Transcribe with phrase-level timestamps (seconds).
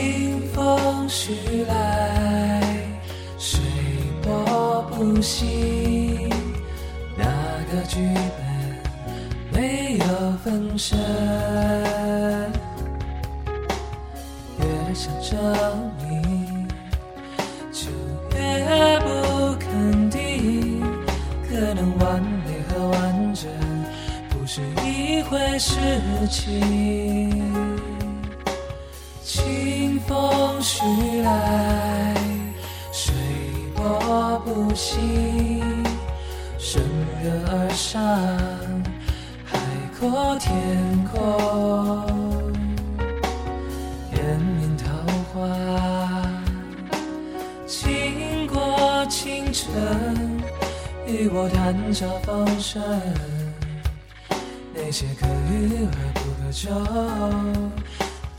[0.00, 2.62] 清风徐来，
[3.38, 3.60] 水
[4.22, 6.30] 波不兴。
[7.18, 7.26] 那
[7.70, 7.98] 个剧
[8.38, 8.40] 本
[9.52, 10.04] 没有
[10.42, 10.98] 分身，
[14.58, 14.64] 越
[14.94, 16.66] 想证明，
[17.70, 17.90] 就
[18.34, 20.80] 越不肯定。
[21.46, 23.50] 可能完美和完整
[24.30, 25.76] 不是一回事
[26.30, 27.49] 情。
[30.72, 30.84] 徐
[31.22, 32.14] 来，
[32.92, 33.12] 水
[33.74, 35.60] 波不兴，
[36.60, 36.80] 顺
[37.24, 38.00] 流而上，
[39.44, 39.58] 海
[39.98, 40.54] 阔天
[41.10, 41.18] 空，
[44.12, 44.86] 延绵桃
[45.34, 46.30] 花，
[47.66, 50.40] 经过清晨，
[51.04, 52.80] 与我谈笑风生，
[54.72, 56.70] 那些可遇而不可求。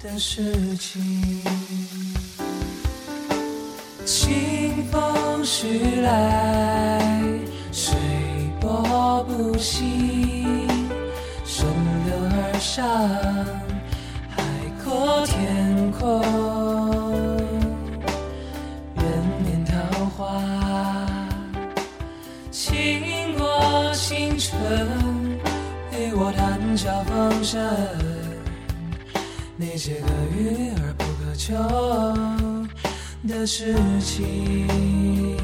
[0.03, 0.99] 的事情，
[5.41, 7.01] 风徐来，
[7.71, 7.95] 水
[8.59, 10.67] 波不兴，
[11.43, 11.67] 顺
[12.05, 12.87] 流而上，
[14.29, 14.43] 海
[14.83, 16.21] 阔天空，
[18.97, 19.03] 人
[19.43, 20.43] 面桃花，
[22.51, 24.59] 倾国倾城，
[25.91, 27.59] 与我谈笑风生。
[29.57, 31.55] 那些可遇而不可求
[33.31, 35.40] 的事情。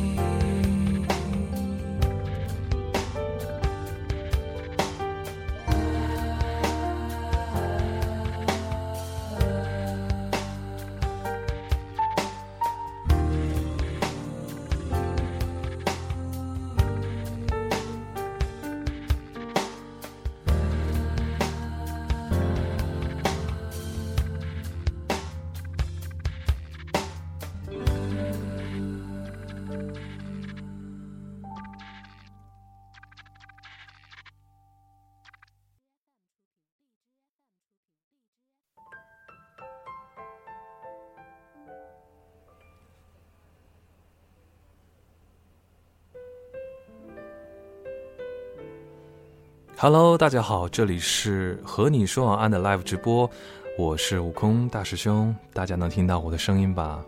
[49.80, 53.30] Hello，大家好，这里是和你说晚安的 Live 直播，
[53.78, 57.06] 我是悟空大师兄，大家能听到我的声音吧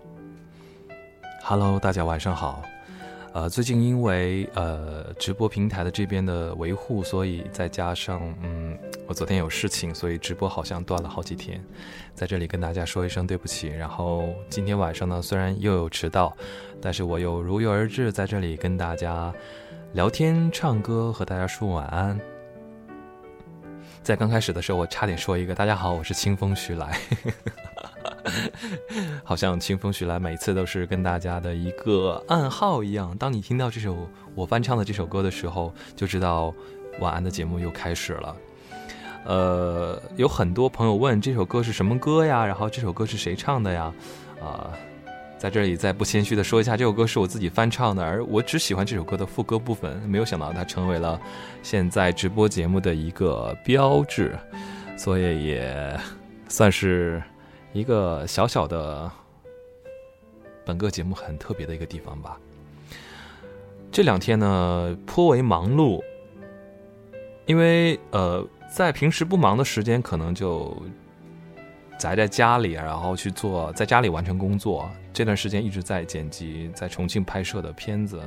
[1.43, 2.61] ？Hello，大家晚上好。
[3.33, 8.77] 呃，最近因为呃直播平台的这边的维护，所以再加上嗯
[9.07, 11.59] 我昨天有事情，所以直播好像断了好几天，
[12.13, 13.67] 在这里跟大家说一声对不起。
[13.67, 16.31] 然后今天晚上呢，虽然又有迟到，
[16.79, 19.33] 但是我又如约而至，在这里跟大家
[19.93, 22.19] 聊天、唱歌，和大家说晚安。
[24.09, 26.99] 在刚开始的时候，我差点说一个“大家好，我是清风徐来”，
[29.23, 33.15] 好像清风徐来每次都是跟大家的一个暗号一样。
[33.19, 36.51] 当你听到这首我翻唱的这首歌的时候，就知道
[36.99, 38.35] 晚安的节目又开始了。
[39.25, 42.43] 呃，有很多朋友问这首歌是什么歌呀？
[42.43, 43.93] 然后这首歌是谁唱的呀？
[44.41, 44.73] 啊。
[45.39, 51.17] 在这里再不谦虚的说一下，这首歌是我自己翻唱的，而我只喜欢这首歌的副歌部分，没有想到它成为了
[51.63, 54.37] 现在直播节目的一个标志，
[54.97, 55.97] 所以也
[56.49, 57.23] 算是
[57.71, 59.09] 一个小小的
[60.65, 62.37] 本个节目很特别的一个地方吧。
[63.89, 66.03] 这两天呢颇为忙碌，
[67.45, 70.75] 因为呃在平时不忙的时间，可能就。
[71.99, 74.89] 宅在家里，然后去做，在家里完成工作。
[75.13, 78.21] 这段时间一直在剪辑在重庆拍摄的片子，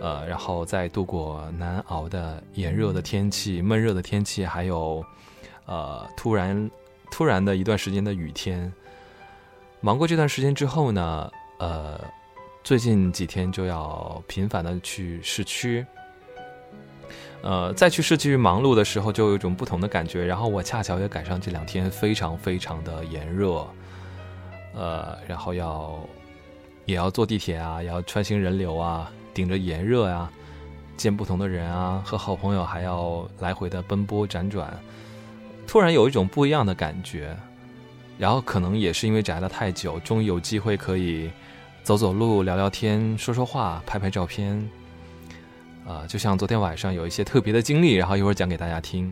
[0.00, 5.02] 呃，然后再度过难熬的炎热的天气、闷热的天气，还有
[5.64, 6.70] 呃突然
[7.10, 8.70] 突然的一段时间的雨天。
[9.80, 11.98] 忙过这段时间之后呢，呃，
[12.62, 15.86] 最近几天就要频繁的去市区。
[17.40, 20.24] 呃，再去市区忙碌的时候，就有一种不同的感觉。
[20.24, 23.66] 然后我恰巧也赶上这两天非常非常的炎热，
[24.74, 25.98] 呃，然后要
[26.84, 30.28] 也要坐地铁啊，也要穿行人流啊，顶着炎热呀，
[30.96, 34.76] 见不同的人啊，和好朋友还要来回的奔波辗转，
[35.66, 37.36] 突然有一种不一样的感觉。
[38.18, 41.30] 然后可能也是因为宅了太久，终于有机会可以
[41.84, 44.68] 走走路、聊聊天、说说话、拍拍照片。
[45.88, 49.10] 啊，就像昨天晚上有一些特别的经历，然后一会儿讲给大家听。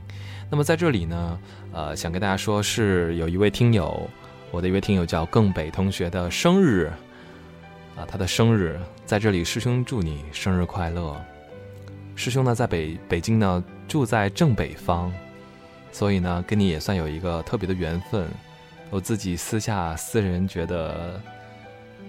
[0.51, 1.41] 那么在这里呢，
[1.73, 4.09] 呃，想跟大家说，是有一位听友，
[4.51, 6.93] 我的一位听友叫更北同学的生日，
[7.97, 11.19] 啊，他的生日在这里，师兄祝你生日快乐。
[12.15, 15.11] 师兄呢在北北京呢，住在正北方，
[15.91, 18.29] 所以呢跟你也算有一个特别的缘分。
[18.91, 21.19] 我自己私下私人觉得，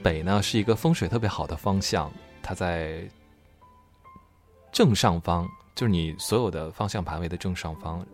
[0.03, 2.11] 北呢是一个风水特别好的方向，
[2.43, 2.99] 它在
[4.77, 8.05] 正上方，就是你所有的方向盘位的正上方。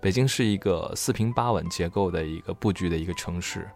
[0.00, 3.68] 北京是一个四平八稳结构的一个布局的一个城市，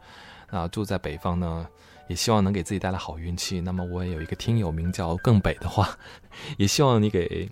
[0.47, 1.67] 啊，住在北方呢，
[2.07, 3.61] 也希望能给自己带来好运气。
[3.61, 5.99] 那么我也有一个听友名叫更北的话，
[6.59, 7.51] 也希望你给。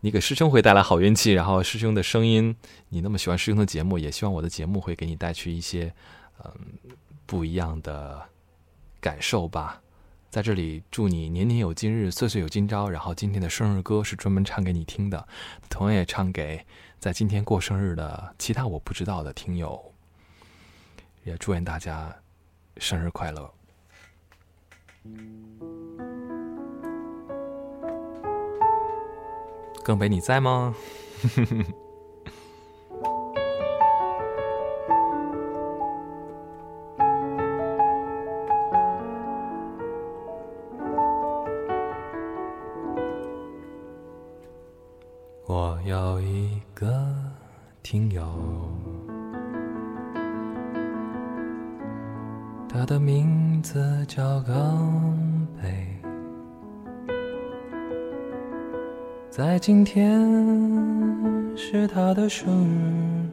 [0.00, 2.56] 你给师兄会带来好运气，然后师兄的声音，
[2.88, 5.94] 你那么喜欢师兄的节目，也希望我的节目会给你带去一些，
[6.42, 6.50] 嗯，
[7.26, 8.22] 不一样的
[9.02, 9.82] 感受吧。
[10.34, 12.88] 在这里祝你年年有今日，岁岁有今朝。
[12.90, 15.28] 然后今天的生日歌是专门唱给你听的，
[15.70, 16.66] 同样也唱给
[16.98, 19.80] 在今天过生日的其他我不知道的听友。
[21.22, 22.12] 也祝愿大家
[22.78, 23.48] 生日快乐。
[29.84, 30.74] 更北，你在吗？
[45.84, 47.14] 有一个
[47.82, 48.24] 听友，
[52.66, 55.86] 他的名字叫刚北。
[59.28, 60.26] 在今天
[61.54, 63.28] 是他的生日，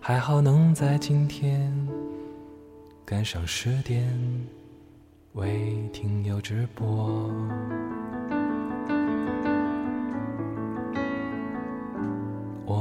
[0.00, 1.72] 还好能在今天
[3.04, 4.12] 赶上十点
[5.34, 7.30] 为听友直播。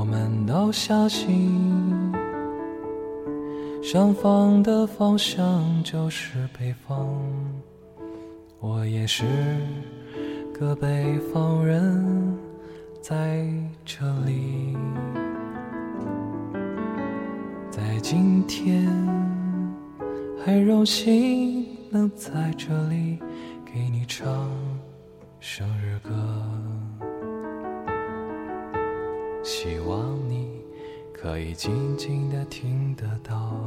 [0.10, 1.52] 们都相信，
[3.84, 7.06] 上方的方向就是北方，
[8.60, 9.26] 我也是。
[10.60, 12.36] 个北方人
[13.00, 13.48] 在
[13.86, 14.76] 这里，
[17.70, 18.88] 在今天
[20.44, 23.20] 很荣幸能在这里
[23.64, 24.50] 给你唱
[25.40, 26.10] 生日歌，
[29.48, 30.62] 希望你
[31.14, 33.58] 可以静静地听得到。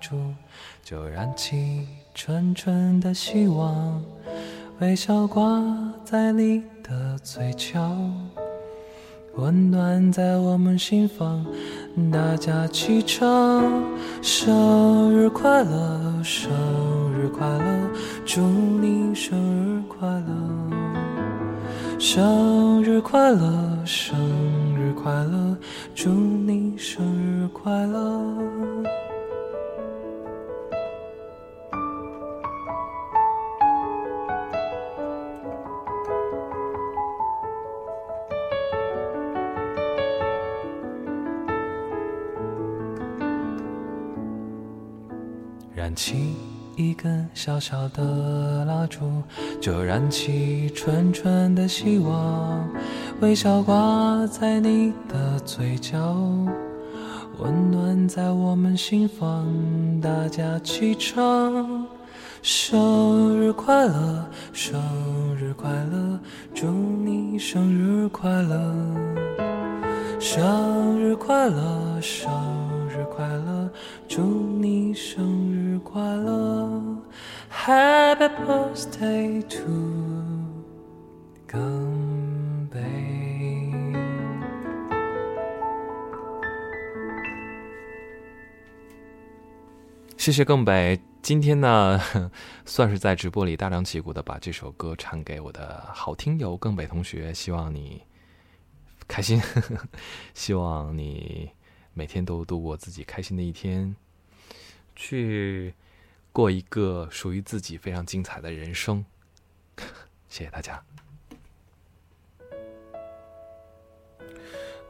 [0.00, 0.16] 烛，
[0.82, 4.02] 就燃起纯纯的希望，
[4.80, 5.62] 微笑挂
[6.04, 7.78] 在你的嘴角，
[9.36, 11.46] 温暖在我们心房。
[12.10, 13.62] 大家齐唱
[14.22, 16.50] 生日快乐，生
[17.12, 17.90] 日快乐，
[18.24, 20.24] 祝你生日快乐，
[21.98, 24.18] 生日快乐，生
[24.76, 25.56] 日快乐，
[25.94, 28.80] 祝你生日快乐。
[45.90, 46.36] 燃起
[46.76, 49.24] 一根小小的蜡烛，
[49.60, 52.70] 就燃起纯纯的希望。
[53.20, 55.98] 微笑挂在你的嘴角，
[57.38, 59.44] 温暖在我们心房。
[60.00, 61.84] 大家齐唱
[62.40, 64.80] 生日快乐，生
[65.34, 66.20] 日快乐，
[66.54, 68.74] 祝你生日快乐，
[70.20, 72.30] 生日快乐，生
[72.88, 73.59] 日快乐，
[74.08, 75.78] 祝你生日。
[75.78, 77.02] 快乐
[77.50, 79.66] ，Happy Birthday to
[81.46, 82.78] 更北。
[90.16, 92.00] 谢谢更北，今天呢，
[92.66, 98.02] 算是在直播里大张旗鼓的把这首歌唱给我的好听友更北同学，希望你
[99.08, 99.40] 开心，
[100.34, 101.50] 希望你
[101.94, 103.94] 每天都度过自己开心的一天。
[104.96, 105.74] 去
[106.32, 109.04] 过一个属于自己非常精彩的人生，
[110.28, 110.82] 谢谢大家。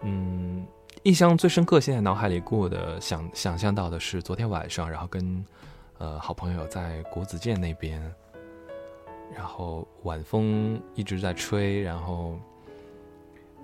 [0.02, 0.66] 嗯，
[1.04, 5.44] 印象最深刻，现在脑海里过的想想象到的是昨天晚上，然后跟
[5.98, 8.02] 呃好朋友在国子监那边，
[9.34, 12.40] 然后晚风一直在吹，然后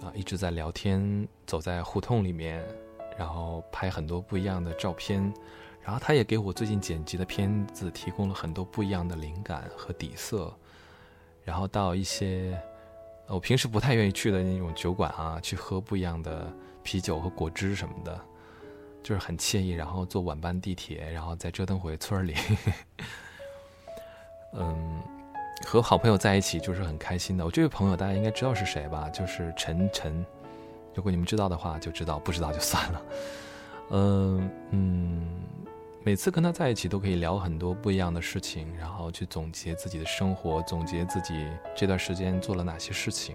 [0.03, 2.65] 啊一直在聊天，走在胡同里面，
[3.19, 5.33] 然后拍很多不一样的照片。
[5.83, 10.53] 然后他也给我最近剪辑的片子提供了很多不一样的灵感和底色，
[11.45, 12.61] 然后到一些
[13.29, 18.21] 我平时不太愿意去的那种酒馆啊，去喝不一样的啤酒和果汁什么的，
[19.01, 19.71] 就是很惬意。
[19.71, 22.35] 然后坐晚班地铁，然后再折腾回村里，
[24.55, 25.01] 嗯，
[25.65, 27.45] 和好朋友在一起就是很开心的。
[27.45, 29.09] 我这位朋友大家应该知道是谁吧？
[29.11, 30.27] 就是陈晨，
[30.97, 33.03] 如果你们知道的话就知道，不知道就算了。
[33.91, 35.29] 嗯 嗯。
[36.03, 43.35] 每次跟他在一起，都可以聊很多不一样的事情，然后去总结自己的生活，总结自己这段时间做了哪些事情，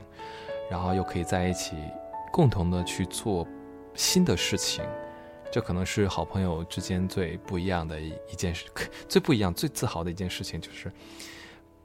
[0.70, 1.76] 然后又可以在一起
[2.32, 3.46] 共同的去做
[3.94, 4.86] 新的事情。
[5.52, 8.66] 这可能是好朋友之间最不一样的一件事，
[9.10, 10.90] 最不一样、最自豪的一件事情，就是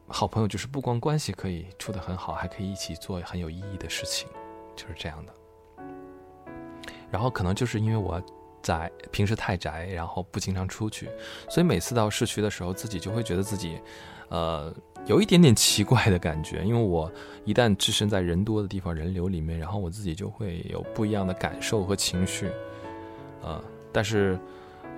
[0.06, 4.28] 好朋友就是不光关系可以处得很好，还可以一起做很有意义的事情，
[4.76, 5.32] 就是这样的。
[7.10, 8.22] 然后可能就是因为我。
[8.62, 11.08] 在平时太宅，然后不经常出去，
[11.48, 13.78] 所以每次到市区的时候，自己就会觉得自己，
[14.28, 14.74] 呃，
[15.06, 16.64] 有一点点奇怪的感觉。
[16.64, 17.08] 因为我
[17.44, 22.50] 一旦置身在人多的地方、人流里面，然后我自己就会有不一样的感受和情绪，
[23.40, 24.36] 呃，但是，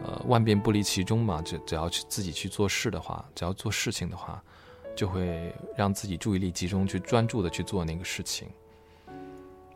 [0.03, 4.43] 呃，万变不离其中嘛，只只要去自己去做事的话，只要做事情的话，
[4.97, 8.49] 就会让自己注意力集中，去专注的去做那个事情。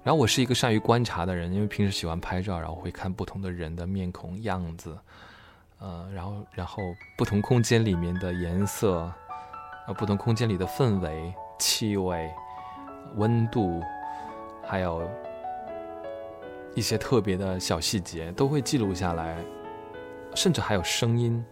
[0.05, 4.99] 然后我是一个善于观察的人，因为平时喜欢拍照，然后会看不同的人的面孔样子，
[5.79, 6.83] 呃，然后然后
[7.17, 9.13] 不同空间里面的颜色，
[9.87, 12.29] 呃，不同空间里的氛围、气味、
[13.15, 13.81] 温度，
[14.67, 15.09] 还有
[16.75, 19.37] 一些特别的小细节都会记录下来，
[20.35, 21.45] 甚至还有声音，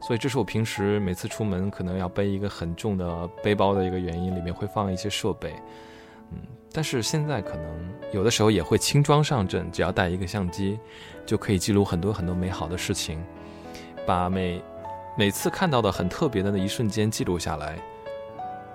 [0.00, 5.54] 所以这是我平时每次出门可能要背一个很重的背包的一个原因，里面会放一些设备，
[6.32, 6.38] 嗯。
[6.72, 10.78] 但是现在可能有的时候也会轻装上阵，只要带一个相机，
[11.24, 13.24] 就可以记录很多很多美好的事情，
[14.06, 14.62] 把每
[15.16, 17.78] 每次看到的很特别的那一瞬间记录下来。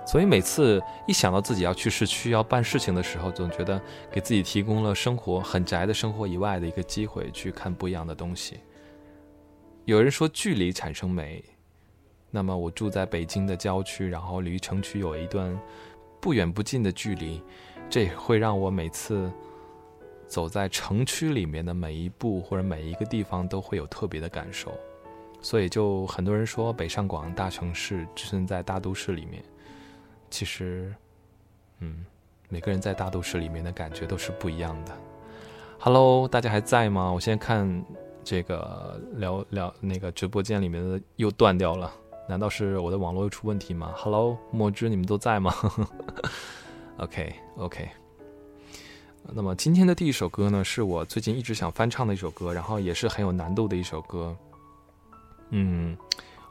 [0.04, 3.80] 所以每次一想到自己要去市区要办事情的时候，总觉得
[4.12, 8.60] 给自己提供了生活很宅的生活以外的一个机会，去看不一样的东西。
[9.86, 11.44] 有人说距离产生美，
[12.32, 15.58] 那么我住在北京的郊区，然后离城区有一段
[16.22, 17.42] 不远不近的距离。
[17.90, 19.30] 这也会让我每次
[20.28, 24.72] 走在城区里面的每一步或者每一个地方都会有特别的感受，
[25.42, 29.44] 所以就很多人说北上广大城市置身在大都市里面，
[30.30, 30.96] 其实，
[31.80, 32.06] 嗯，
[32.48, 34.98] 每个人在大都市里面的感觉都是不一样的。
[35.78, 37.12] Hello，大家还在吗？
[37.12, 37.84] 我现在看
[38.24, 41.92] 这个聊聊那个直播间里面的又断掉了，
[42.32, 45.54] 难道是我的网络又出问题吗？Hello，墨汁，你们都在吗？
[46.96, 47.90] OK，OK。
[49.34, 54.34] 那么今天的第一首歌呢，是我最近一直想翻唱的一首歌，然后也是很有难度的一首歌。
[55.50, 55.98] 嗯，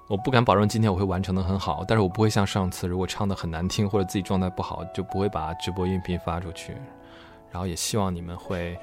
[0.07, 6.75] 我不敢保证今天我会完成的很好，但是我不会像上次，如果唱的很难听或者自己状态不好，就不会把直播音频发出去。
[7.51, 8.79] 然后也希望你们会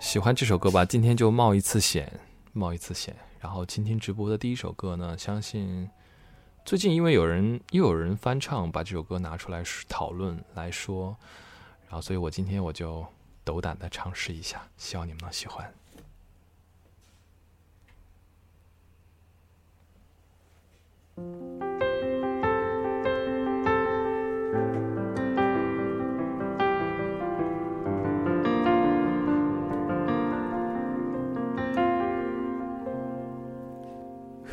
[0.00, 0.82] 喜欢这首歌吧。
[0.82, 2.10] 今天就冒一次险，
[2.54, 3.14] 冒一次险。
[3.38, 5.86] 然后今天直播的第一首歌呢，相信。
[6.66, 11.16] 最近因为有人又有人翻唱，把这首歌拿出来讨论来说，
[11.86, 13.06] 然后所以我今天我就
[13.44, 15.72] 斗胆的尝试一下，希望你们能喜欢。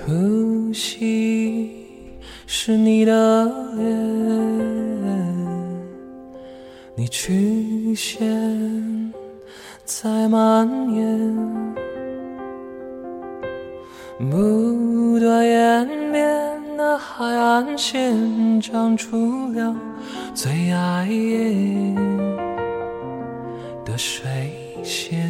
[0.06, 1.83] 呼吸。
[2.56, 3.46] 是你的
[3.76, 3.84] 脸，
[6.96, 9.12] 你曲线
[9.84, 11.36] 在蔓延，
[14.30, 19.76] 不断演变的海岸线长出了
[20.36, 21.10] 最爱
[23.84, 25.28] 的水仙，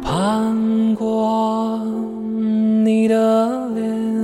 [0.00, 1.84] 攀过
[2.84, 4.17] 你的脸。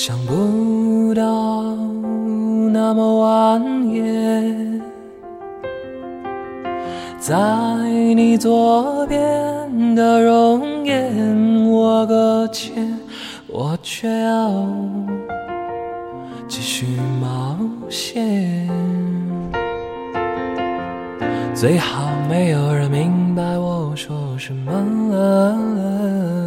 [0.00, 1.74] 想不到
[2.72, 4.80] 那么晚也，
[7.18, 7.34] 在
[8.14, 9.18] 你左边
[9.96, 12.96] 的容颜，我搁浅，
[13.48, 14.68] 我却要
[16.46, 16.86] 继续
[17.20, 17.58] 冒
[17.90, 18.70] 险。
[21.56, 26.37] 最好没有人明白我说什么。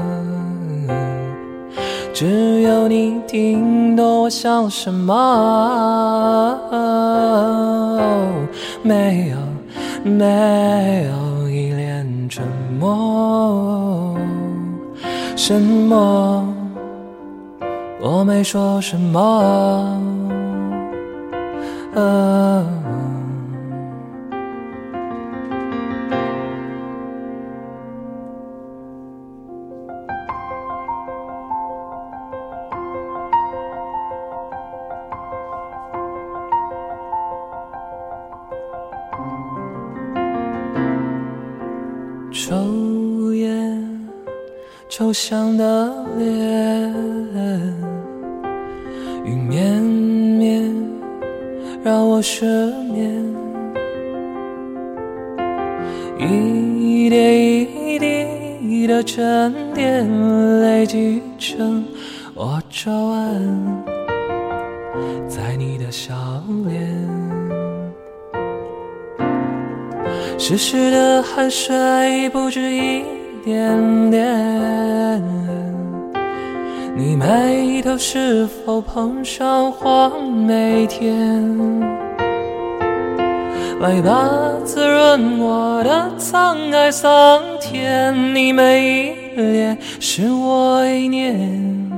[2.13, 6.59] 只有你听懂我想什么，
[8.83, 9.37] 没有，
[10.03, 12.45] 没有一脸沉
[12.79, 14.15] 默。
[15.35, 16.45] 什么？
[18.01, 19.99] 我没说什么。
[45.11, 46.93] 故乡的脸，
[49.25, 50.73] 云绵绵
[51.83, 52.45] 让我失
[52.93, 53.21] 眠，
[56.17, 60.07] 一点一滴的沉淀
[60.61, 61.83] 累积成
[62.33, 63.83] 我皱纹，
[65.27, 66.15] 在你的笑
[66.65, 66.87] 脸。
[70.37, 73.03] 湿湿的汗水不止一
[73.43, 75.23] 点点，
[76.95, 81.09] 你眉头是否碰上黄梅天？
[83.79, 84.29] 来吧，
[84.63, 91.91] 滋润我的沧海桑田，你每一脸是我一念，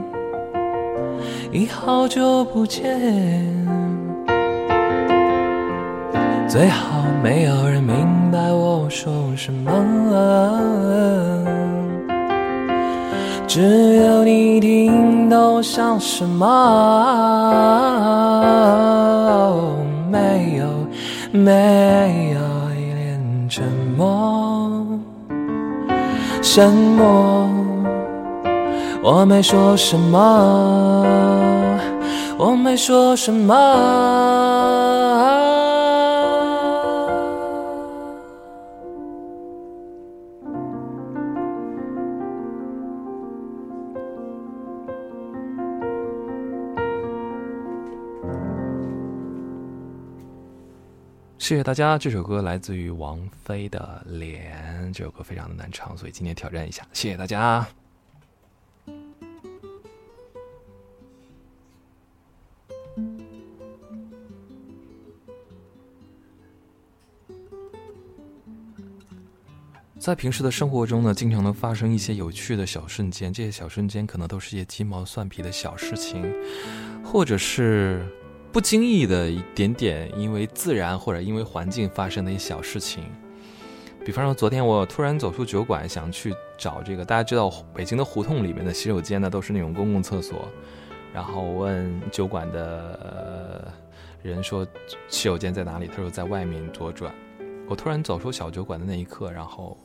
[1.51, 3.62] 已好久不见。
[6.53, 9.71] 最好没有人明白我说什么，
[13.47, 16.45] 只有你听懂我想什么。
[20.11, 20.67] 没有，
[21.31, 22.39] 没有
[22.79, 23.63] 一点沉
[23.97, 24.85] 默，
[26.43, 27.49] 沉默，
[29.01, 31.03] 我没说什么，
[32.37, 33.53] 我没说什么。
[51.43, 56.87] 谢谢大家，这首歌来自于王菲的《脸》，这首歌非常的难唱，所以今天挑战一下。
[56.93, 57.67] 谢谢大家。
[69.99, 76.23] 在平时的生活中呢，经常能发生一些有趣的小瞬间，这些小瞬间可能都是一些鸡毛蒜皮的小事情，
[77.03, 78.07] 或者是。
[78.53, 83.03] 不经意的一点点，因为自然或者因为环境发生的一些小事情，
[84.05, 90.47] 比方说昨天我突然走出酒馆，想去找这个大家知道北京的胡同里面的洗手间呢，都是那种公共厕所，
[91.11, 93.73] 然后问酒馆的
[94.21, 94.63] 人说
[95.07, 97.11] 洗手间在哪里，他说在外面左转。
[97.67, 99.75] 我突然走出小酒馆的那一刻，然后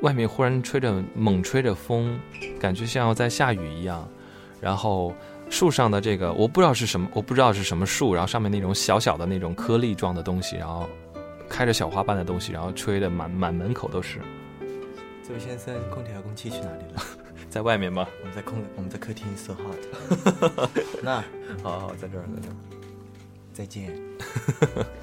[0.00, 2.20] 外面忽然吹着猛吹着风，
[2.60, 4.08] 感觉像要在下雨一样，
[4.60, 5.12] 然后。
[5.52, 10.88] 树上的这个我不知道是什么，我不知道是什么树，然后上面那种小小的那种颗粒状的东西，然后
[11.46, 14.18] 开着小花瓣的东西，然后吹的满满门口都是。
[15.22, 17.02] 这位先生，空调遥控器去哪里了？
[17.50, 18.08] 在外面吗？
[18.20, 20.70] 我们在空，我们在客厅，so hot。
[21.04, 21.22] 那，
[21.62, 22.56] 好好，在这儿，在这儿。
[23.52, 23.92] 再见。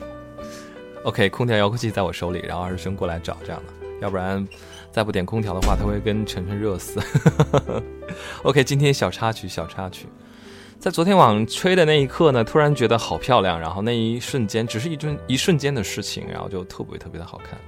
[1.05, 4.45] OK，空调遥控器在我手里，然后二师兄过来找这样的，要不然
[4.91, 6.99] 再不点空调的话，他会跟晨晨热死。
[8.41, 10.07] OK，今天小插曲，小插曲。
[10.79, 17.59] 在昨天晚上吹的那一刻呢，突然觉得好漂亮，然后那一瞬间只是一瞬一瞬间的事情，然后就特别特别的好看，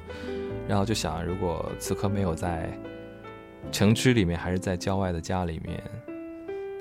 [0.65, 2.71] 然后就想，如果此刻没有在
[3.69, 5.83] 城区里面，还是在郊外的家里面，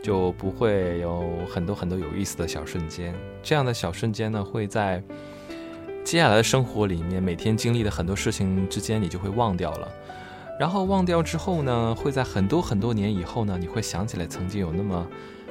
[0.04, 3.12] 就不会有很多很多有意思的小瞬间。
[3.42, 5.02] 这样的小瞬间呢，会在
[6.04, 9.88] 接下来的生活里面，每天经历的很多事情之间，你就会忘掉了。
[10.60, 15.04] 然后忘掉之后呢，会在很多很多年以后呢，你会想起来曾经有那么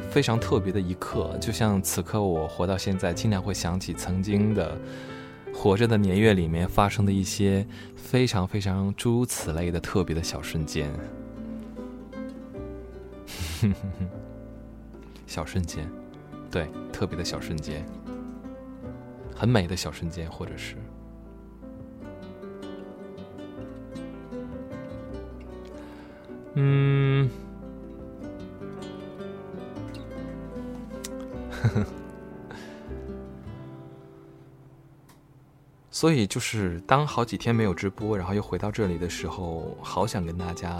[0.09, 4.77] 非常特别的一刻，就像此刻我活到现在，经常会想起曾经的
[5.53, 10.91] 活着的年月里面发生的一些非常非常诸如此类的特别的小瞬间，
[15.27, 15.87] 小瞬间，
[16.49, 17.85] 对，特别的小瞬间，
[19.35, 20.75] 很美的小瞬间，或者是。
[26.55, 26.98] 嗯，
[31.61, 31.85] 呵 呵
[35.91, 40.79] 所以就是当好几天没有直播，然后又回到这里的时候，好想跟大家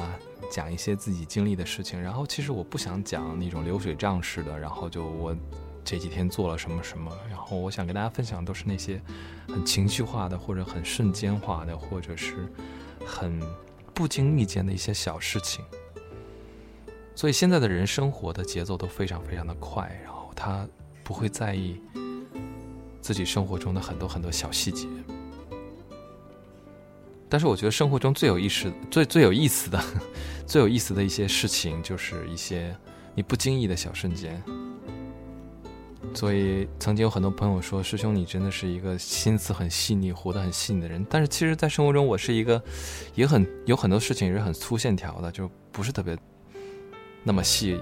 [0.50, 2.02] 讲一些自己经历的事情。
[2.02, 5.36] 然后其实我不想讲那种流水账式的，然后就我
[5.84, 7.12] 这几天做了什么什么。
[7.30, 9.02] 然后我想跟大家分享都是那些
[9.48, 12.48] 很情绪化的，或者很瞬间化的，或者是
[13.06, 13.42] 很。
[13.92, 15.62] 不经意间的一些小事情。
[17.16, 20.66] 所以现在的人生活的节奏都非常非常的快，然后他
[21.04, 21.78] 不会在意
[23.02, 24.88] 自己生活中的很多很多小细节。
[27.28, 29.84] 但是我觉得生活中最有意思、最最有意思的、
[30.48, 32.76] 最有意思的一些事情，就是一些
[33.14, 34.42] 你不经意的小瞬间。
[36.16, 42.60] 所以曾经有很多朋友说：“师兄，你真的是一个心思很细腻、活得很细腻的人。”但是其实，在生活中，我是一个
[43.14, 46.18] 也很有很多事情也是很粗线条的，就不是特别
[47.24, 47.80] 那么细、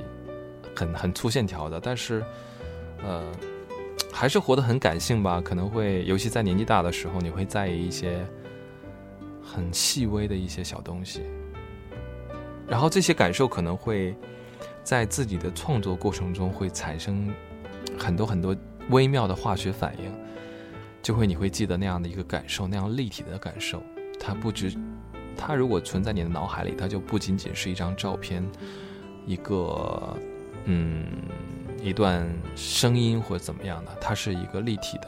[0.75, 1.79] 很很粗线条的。
[1.79, 2.21] 但是，
[3.03, 3.23] 呃，
[4.11, 5.41] 还是活得很感性吧。
[5.41, 8.25] 可能会，尤其在年纪大的时候，你会在意一些
[9.43, 11.21] 很细微的一些小东西，
[12.67, 14.15] 然后这些感受可能会
[14.83, 17.33] 在自己的创作过程中会产生。
[17.97, 18.55] 很多很多
[18.89, 20.11] 微妙的化学反应，
[21.01, 23.81] 就会你会记得那样的一个感受，那样立体的感受。
[24.19, 24.71] 它不只，
[25.35, 28.47] 它如果存在你的脑海里，它就不仅仅是一张照片，
[29.25, 30.15] 一个
[30.65, 31.05] 嗯
[31.81, 35.07] 一段声音或怎么样的，它是一个立体的，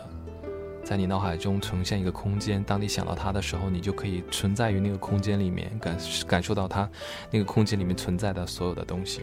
[0.84, 2.64] 在你脑海中呈现一个空间。
[2.64, 6.90] 当你想到它的时候，你就可以存在于那个空间里面，感感受到它
[7.32, 9.22] 那个空间里面存在的所有的东西，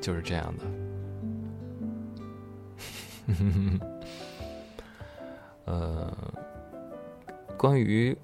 [0.00, 0.64] 就是这样的。
[5.64, 6.14] 呃，
[7.56, 8.14] 关于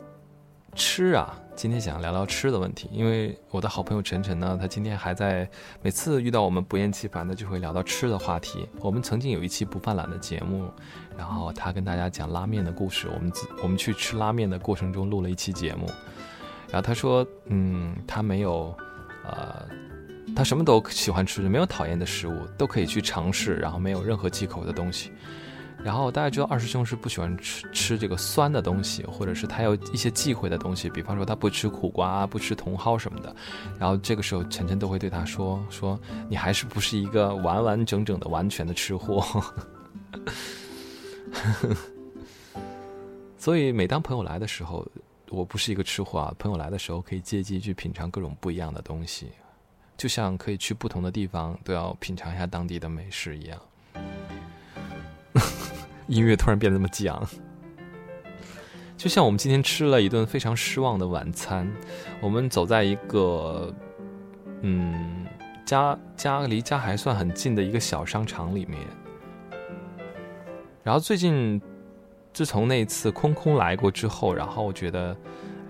[0.74, 2.88] 吃啊，今天想聊聊吃的问题。
[2.90, 5.46] 因为我的好朋友晨晨呢，他今天还在
[5.82, 8.66] 每次遇到我们不厌其烦的就会聊到吃的话题。
[8.80, 10.70] 我们曾经有一期不犯懒的节目，
[11.18, 13.08] 然后他跟大家讲拉面的故事。
[13.14, 13.30] 我们
[13.62, 15.84] 我们去吃拉面的过程中录了一期节目，
[16.70, 18.74] 然后他说，嗯，他没有，
[19.26, 19.68] 呃。
[20.34, 25.10] 他什么都喜欢吃，没有讨厌的食物，都可以去尝试，然后没有任何忌口的东西。
[25.82, 33.34] 然后大家知道二师兄是不喜欢吃吃这个酸的东西，或者是他有一些忌讳的东西，比方说他不吃苦瓜，不吃茼蒿什么的。
[33.78, 39.24] 然后这个时候晨晨都会对他说：“说你还是不是一个完完整整的、完全的吃货。
[43.38, 44.86] ”所以每当朋友来的时候，
[45.30, 46.34] 我不是一个吃货啊。
[46.38, 49.30] 朋友来的时候可以借机去品尝各种不一样的东西。
[49.96, 53.58] 就像可以去不同的地方都要品尝一下当地的美食一样。
[56.10, 57.24] 音乐突然变得那么激昂，
[58.96, 61.70] 就像我们今天吃了一顿非常失望的晚餐。
[62.20, 63.72] 我们走在一个，
[64.62, 65.24] 嗯，
[65.64, 68.80] 家家离家还算很近的一个小商场里面。
[70.82, 71.62] 然后最近，
[72.32, 75.16] 自从那次空空来过之后，然后我觉得。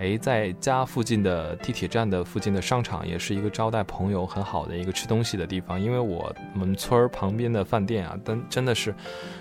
[0.01, 5.79] 哎，在家附近的地铁站的附近的商场，也是一个招待朋友很好的一个吃东西的地方。
[5.79, 8.95] 因为我们村儿旁边的饭店啊，真真的是，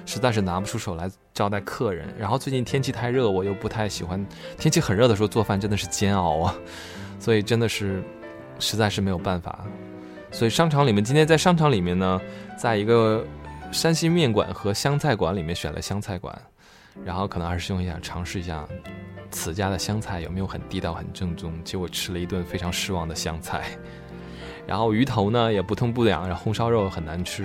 [0.06, 2.13] 实在是拿不出手来招待客人。
[2.19, 4.24] 然后最近天气太热，我又不太喜欢
[4.58, 6.56] 天气很热的时候做饭，真的是煎熬啊。
[7.19, 8.04] 所以真的是，
[8.60, 9.65] 实在是没有办法。
[10.30, 12.22] 所以商场里面，今天在商场里面呢，
[12.58, 13.26] 在一个
[13.72, 16.38] 山西面馆和湘菜馆里面选了湘菜馆，
[17.06, 18.67] 然后可能二师兄也想尝试一下。
[19.32, 21.54] 此家的香菜有没有很地道、很正宗？
[21.63, 23.63] 结果吃了一顿非常失望的香菜，
[24.65, 27.43] 然后鱼头呢也不痛不痒，然后红烧肉很难吃，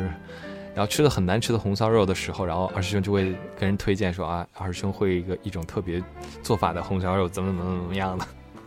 [0.75, 6.03] 然后吃的很难吃的红烧肉的时候，然后二师兄就会跟人推荐说啊，二师兄会一个一种特别
[6.43, 8.27] 做法的红烧肉，怎么怎么怎么样的。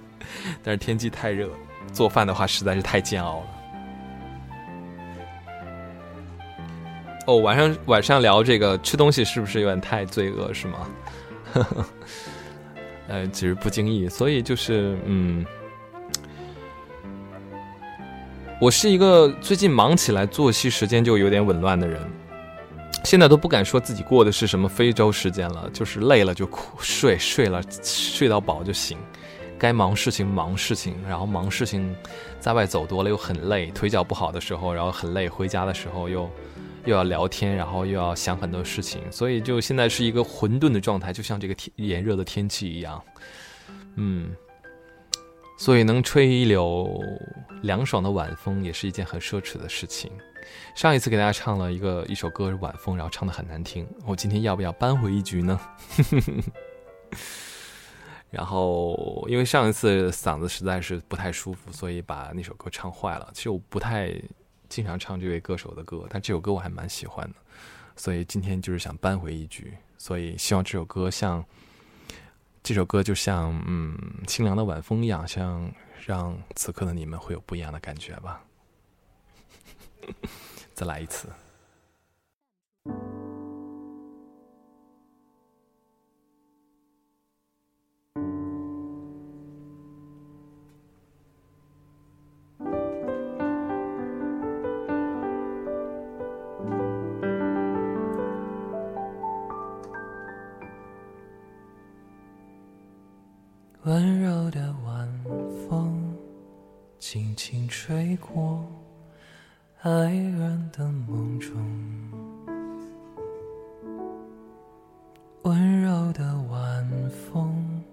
[0.61, 1.49] 但是天气太热，
[1.91, 3.45] 做饭的话实在是太煎熬了。
[7.27, 10.87] 哦，晚上晚上聊这个吃东西是不是有点太罪恶是吗？
[13.09, 15.45] 呃，只是不经意，所以就是，嗯，
[18.61, 21.99] 我是一个最近忙起来，作息时间就有点紊乱的人，
[23.03, 28.97] 现在都不敢说自己过的是什么非洲时间了，就是累了就睡，睡了睡到饱就行，
[29.59, 31.93] 该忙事情忙事情，然后忙事情，
[32.39, 36.29] 在外走多了又很累，腿脚不好的时候，然后很累，回家的时候又。
[36.87, 43.03] 又要聊天，然后又要想很多事情，所以就现在是一个混沌的状态，就像这个天炎热的天气一样，
[43.95, 44.33] 嗯，
[45.57, 47.03] 所以能吹一柳
[47.61, 50.09] 凉爽的晚风也是一件很奢侈的事情。
[50.75, 55.59] 上一次给大家唱了一个一首歌是晚风，然后唱的很难听，我今天要不要扳回一局呢？
[58.31, 63.29] 然后因为上一次嗓子实在是不太舒服，所以把那首歌唱坏了。
[63.33, 64.13] 其实我不太。
[64.69, 67.35] 经常唱这位歌手的歌，但这首歌我还蛮喜欢的，
[67.95, 71.43] 所以今天就是想扳回一局，所以希望这首歌像
[72.61, 75.71] 这首歌就像嗯清凉的晚风一样，像
[76.05, 78.43] 让此刻的你们会有不一样的感觉吧。
[80.73, 81.27] 再来一次。
[108.17, 108.65] 过
[109.81, 111.51] 爱人的梦中，
[115.43, 117.83] 温柔的晚风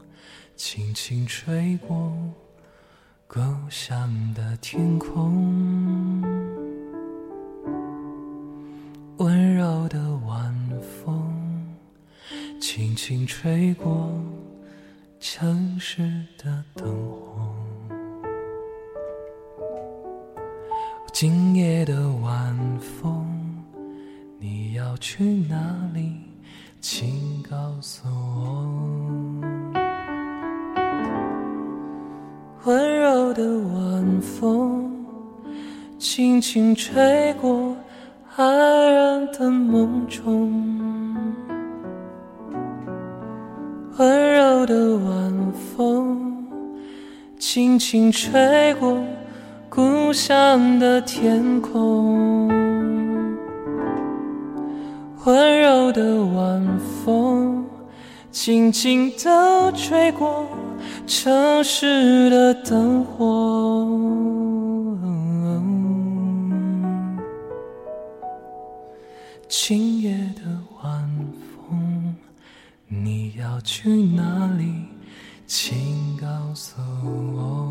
[0.56, 2.12] 轻轻吹过
[3.26, 6.22] 故乡的天空，
[9.18, 11.76] 温柔的晚风
[12.60, 14.10] 轻轻吹过
[15.20, 16.02] 城市
[16.38, 17.63] 的灯火。
[21.14, 23.24] 今夜的晚风，
[24.40, 25.56] 你要去哪
[25.94, 26.12] 里？
[26.80, 28.66] 请告诉我。
[32.64, 35.06] 温柔的晚风，
[36.00, 37.76] 轻轻吹过
[38.34, 40.52] 爱人的梦中。
[43.98, 46.44] 温柔的晚风，
[47.38, 48.98] 轻轻吹过。
[49.74, 52.46] 故乡的天空，
[55.24, 57.66] 温柔的晚风，
[58.30, 60.46] 轻轻地吹过
[61.08, 63.84] 城市的灯火。
[69.48, 70.42] 今夜的
[70.84, 71.10] 晚
[71.68, 72.14] 风，
[72.86, 74.84] 你要去哪里？
[75.48, 76.80] 请告诉
[77.36, 77.63] 我。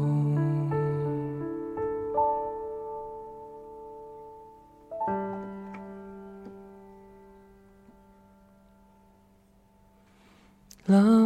[10.94, 11.23] 啦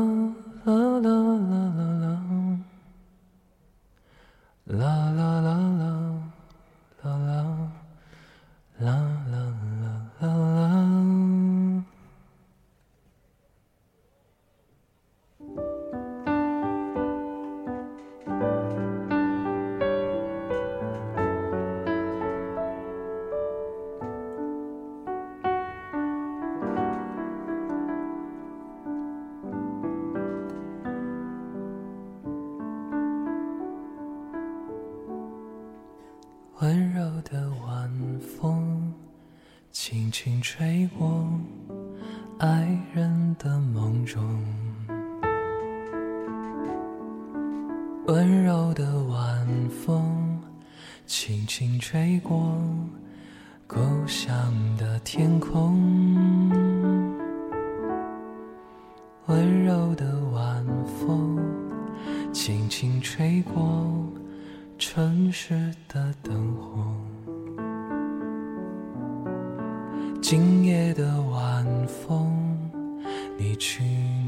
[39.98, 41.28] 轻轻吹过
[42.38, 44.24] 爱人的梦中。
[48.06, 50.40] 温柔的晚风，
[51.08, 52.56] 轻轻吹过
[53.66, 55.82] 故乡的天空。
[59.26, 61.40] 温柔的晚风，
[62.32, 64.06] 轻轻吹过。
[64.78, 66.86] 城市的灯火，
[70.30, 72.60] 今夜的晚风，
[73.38, 73.82] 你去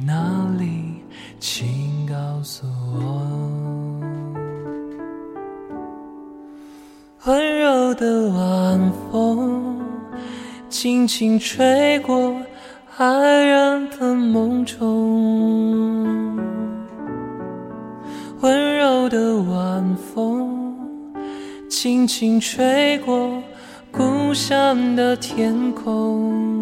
[0.05, 1.03] 哪里？
[1.41, 3.27] 请告诉我。
[7.25, 9.81] 温柔的晚风，
[10.69, 12.33] 轻轻吹过
[12.95, 16.39] 爱人的梦中。
[18.39, 20.77] 温柔的晚风，
[21.69, 23.18] 轻轻吹过
[24.49, 26.59] 上的天空。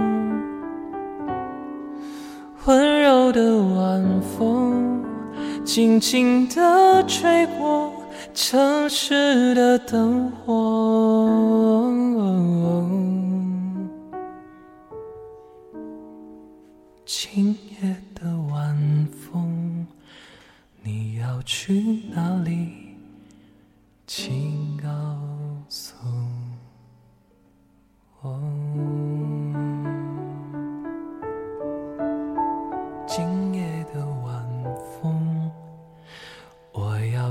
[2.66, 5.02] 温柔的晚风，
[5.64, 7.94] 轻轻地吹过
[8.34, 10.67] 城市的灯火。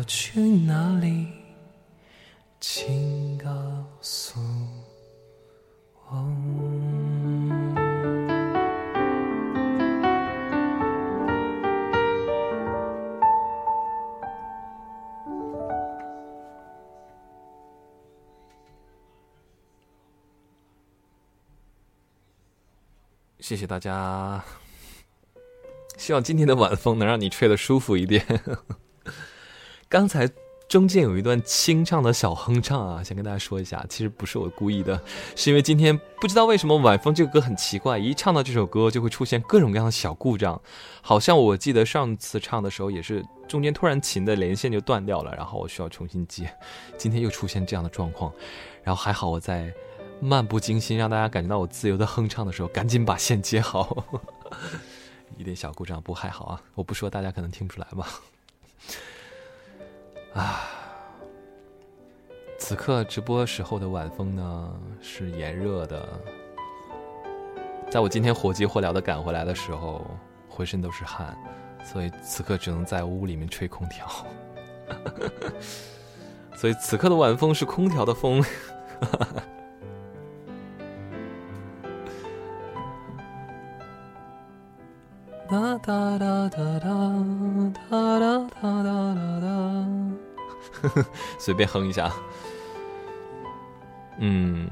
[0.06, 1.28] 去哪里？
[2.60, 3.50] 请告
[4.00, 4.40] 诉
[6.08, 6.26] 我。
[23.38, 24.44] 谢谢大家，
[25.96, 28.24] 希望今天的晚风能让你吹得舒服一点。
[29.88, 30.28] 刚才
[30.68, 35.00] 中间有一段清唱的小哼唱啊，想跟大家说一下，其实不是我故意的，
[35.36, 40.60] 是因为今天不知道为什么晚风这个歌很奇怪，一唱到这首歌就会出现各种各样的小故障，
[41.00, 46.52] 好像我记得上次唱的时候也是中间突然琴的连线就断掉了，然后我需要重新接，
[46.96, 48.32] 今天又出现这样的状况，
[48.82, 49.72] 然后还好我在。
[50.18, 54.02] 漫不经心，让大家感觉到我自由的哼唱的时候，赶紧把线接好。
[55.36, 56.62] 一点小故障不还好啊？
[56.74, 58.08] 我不说，大家可能听不出来吧？
[60.36, 60.68] 啊，
[62.58, 66.06] 此刻直播时候的晚风呢是炎热的，
[67.90, 70.04] 在我今天火急火燎的赶回来的时候，
[70.46, 71.34] 浑身都是汗，
[71.82, 74.06] 所以此刻只能在屋里面吹空调。
[76.54, 78.44] 所以此刻的晚风是空调的风。
[85.48, 86.88] 哒哒哒哒哒
[87.88, 89.46] 哒哒哒哒哒，
[90.82, 91.06] 呵 呵
[91.38, 92.12] 随便哼一下。
[94.18, 94.68] 嗯，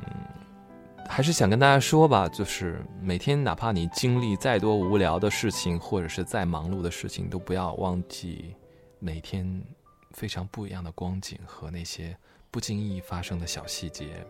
[1.08, 8.54] 还是想跟大家说吧，就是每天哪怕你经历再多无聊的事情，或者是再忙碌的事情，都不要忘记
[8.98, 9.62] 每天
[10.12, 12.16] 非常不一样的光景和那些
[12.50, 14.24] 不经意发生的小细节。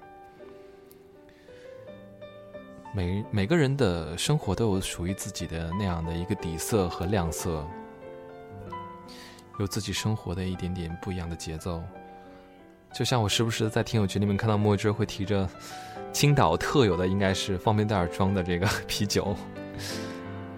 [2.92, 7.66] 每每个人的生活都有属于自己的那样的一个底色和亮色，
[9.58, 11.82] 有自己生活的一点点不一样的节奏。
[12.92, 15.48] 就像我时不时在听友群里面看到墨汁会提着
[16.12, 19.36] 青岛特有的应该是方便袋装的这个 啤酒，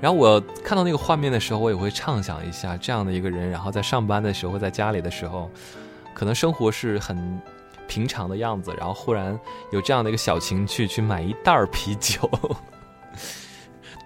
[0.00, 5.50] 然后我看到那个画面的时候，我也会畅想一下这样的一个人，然后在上班的时候，在家里的时候，
[6.14, 7.40] 可能生活是很。
[7.88, 9.38] 平常的样子，然后忽然
[9.70, 12.28] 有这样的一个小情趣，去买一袋啤酒，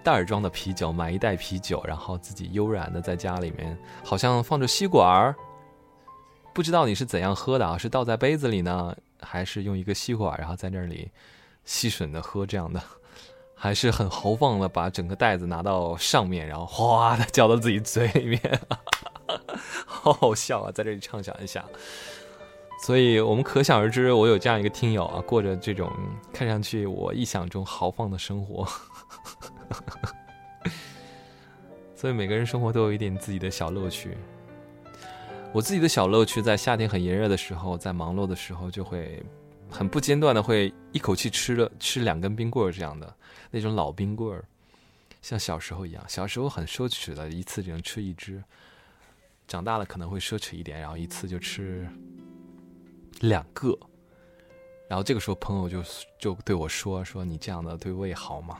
[0.03, 5.35] 袋儿装的啤酒，买一袋啤酒，然后自己悠然的在家里面，好像放着吸管儿，
[6.53, 7.77] 不知道你是怎样喝的啊？
[7.77, 11.11] 是倒在杯子里呢，还是用一个吸管，然后在那里
[11.65, 12.81] 吸吮的喝这样的？
[13.55, 18.61] 还是很豪放的把整个袋子拿到上面，然后哗的浇到自己嘴里面，
[19.85, 20.71] 好好笑啊！
[20.71, 21.63] 在这里畅想一下。
[22.83, 25.87] 所以我们可想而知，我有这样一个听友啊，过着这种
[26.33, 28.67] 看上去我臆想中豪放的生活。
[31.95, 34.17] 所以每个人生活都有一点自己的小乐趣。
[35.53, 39.21] 我自己的小乐趣，在夏天很炎热的时候，在忙碌的时候，就会
[39.69, 43.13] 很不间断的会一口气吃了吃两根冰棍儿这样的
[43.49, 44.43] 那种老冰棍儿，
[45.21, 46.03] 像小时候一样。
[46.07, 48.41] 小时候很奢侈的，一次只能吃一只。
[49.45, 51.85] 长大了可能会奢侈一点，然后一次就吃。
[53.19, 53.77] 两个，
[54.87, 55.83] 然后这个时候朋友就
[56.17, 58.57] 就对我说：“说你这样的对胃好吗？”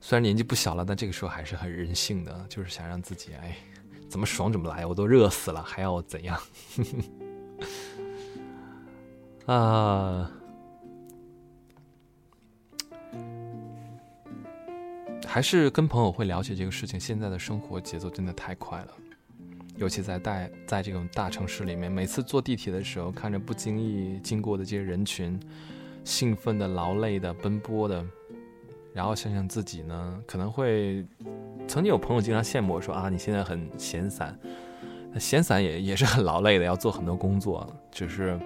[0.00, 3.56] 虽然年纪不小了，但这个时候还是很任性的，就是想让自己哎，
[4.08, 6.40] 怎么爽怎么来，我都热死了，还要怎样？
[9.46, 10.30] 啊，
[15.26, 16.98] 还是跟朋友会聊起这个事情。
[16.98, 18.88] 现在的生活节奏真的太快了。
[19.76, 25.40] 尤其在大在这种大城市里面，每次坐地铁的时候，看着不经意经过的这些人群，
[26.04, 28.04] 兴奋的、劳累的、奔波的，
[28.92, 31.06] 然后想想自己呢，可能会
[31.68, 34.38] 曾经有朋友经常羡慕我说啊，你现在很闲散，
[35.18, 38.38] 闲散也也是很劳累的，要做很多工作，只是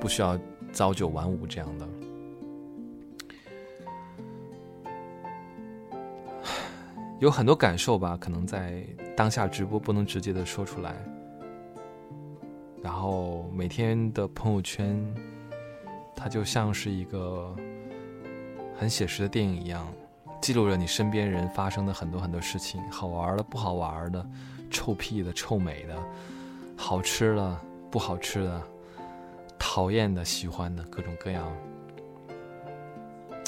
[0.00, 0.38] 不需要
[0.72, 1.88] 朝九晚五这样的。
[7.20, 8.84] 有很多感受吧，可能在
[9.16, 10.96] 当下直播不能直接的说出来。
[12.82, 15.00] 然后每天的朋友圈，
[16.16, 17.54] 它就像是一个
[18.78, 19.86] 很写实的电影一样，
[20.40, 24.26] 记录着你身边人发生的很多很多事情，好玩的、不好玩的，
[24.70, 25.96] 臭屁的、臭美的，
[26.76, 28.62] 好吃的、不好吃的，
[29.58, 31.50] 讨厌的、喜欢的，各种各样。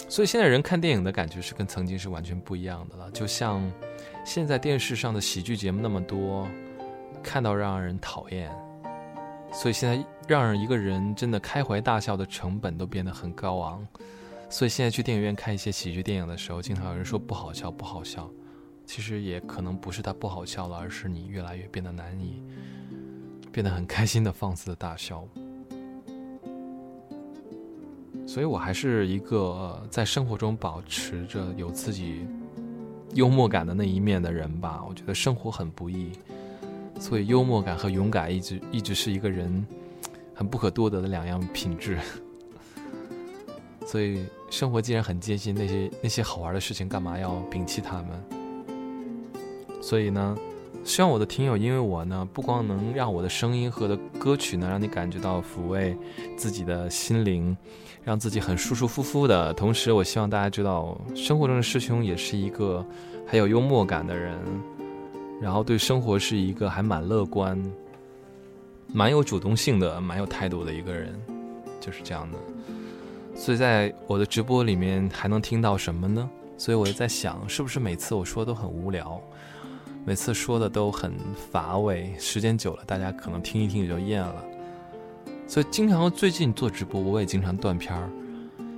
[0.08, 3.10] 所以现在人看电影的感觉是跟曾经是完全不一样的了。
[3.10, 3.68] 就像
[4.24, 6.46] 现在电视上的喜剧节目那么多，
[7.22, 8.48] 看到让人讨厌。
[9.50, 13.84] 所以现在让人一个人真的开怀大笑的成本都变得很高昂。
[14.54, 18.30] 所以现在去电影院看一些喜剧电影的时候，经常有人说不好笑，不好笑。
[18.86, 22.40] 其实也可能不是它不好笑了，而是你越来越变得难以
[23.50, 25.26] 变得很开心的放肆的大笑。
[28.29, 32.24] 所以，我还是一个在生活中保持着有自己
[33.14, 34.85] 幽默感的那一面的人吧。
[34.88, 36.12] 我觉得生活很不易，
[37.00, 39.66] 所以幽默感和勇敢一直一直是一个人
[40.33, 41.98] 很不可多得的两样品质。
[43.87, 48.24] 所以，生活既然很艰辛，那些那些好玩的事情，干嘛要摒弃他们？
[49.82, 50.36] 所以呢？
[50.84, 55.96] 希望我的听友，因为我呢，不光能让我的声音和的歌曲呢，让你感觉到抚慰
[56.36, 57.56] 自己的心灵，
[58.02, 59.50] 让自己很舒舒服服的。
[59.54, 62.84] 同时，我希望大家知道，生活中的师兄也是一个
[63.26, 64.38] 很有幽默感的人，
[65.40, 67.58] 然后对生活是一个还蛮乐观、
[68.92, 71.18] 蛮有主动性的、蛮有态度的一个人，
[71.80, 72.38] 就是这样的。
[73.35, 76.30] 所以在我的直播里面还能听到什么呢？
[76.56, 79.20] 所以我就在想，是不是每次我说都很无聊？
[80.06, 81.12] 每次说的都很
[81.50, 84.44] 乏味，时间久了，大家可能听一听也就厌了。
[85.48, 88.08] 所以经常最近做直播，我也经常断片儿，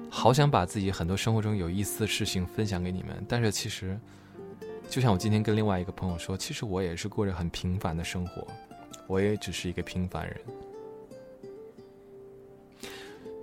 [0.09, 3.99] 好想把自己很多生活中有意思的事情分享给你们，但是其实，
[4.89, 8.47] 就像我今天跟另外一个朋友说，其实我也是过着很平凡的生活，
[9.07, 10.37] 我也只是一个平凡人。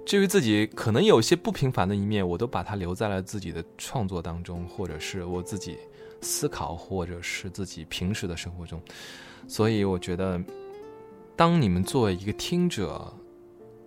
[0.05, 5.77] 至于自己可能有些不平凡的一面，我都把它留在了自己的创作当中，或者是我自己
[6.21, 8.81] 思考，或者是自己平时的生活中。
[9.47, 10.41] 所以我觉得，
[11.35, 13.11] 当你们作为一个听者